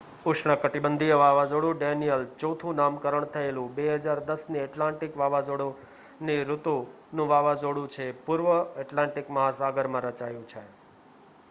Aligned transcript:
ઉષ્ણકટિબંધીય 0.25 1.17
વાવાઝોડું 1.17 1.75
ડેનિયલ 1.77 2.23
ચોથું 2.37 2.75
નામકરણ 2.75 3.27
થયેલું 3.29 3.69
2010ની 3.75 4.63
એટલાન્ટિક 4.63 5.17
વાવાઝોડાની 5.17 6.39
ઋતુનું 6.45 7.29
વાવાઝોડું 7.29 7.89
છે 7.89 8.11
પૂર્વ 8.25 8.51
એટલાન્ટિક 8.79 9.33
મહાસાગરમાં 9.33 10.03
રચાયું 10.03 10.47
છે 10.47 10.67